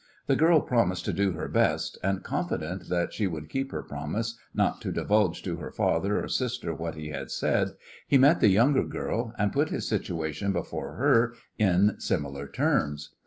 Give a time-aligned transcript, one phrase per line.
[0.25, 4.35] The girl promised to do her best, and, confident that she would keep her promise
[4.51, 7.75] not to divulge to her father or sister what he had said,
[8.07, 13.13] he met the younger girl, and put his situation before her in similar terms.